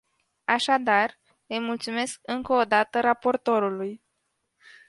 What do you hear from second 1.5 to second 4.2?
mulțumesc încă o dată raportorului.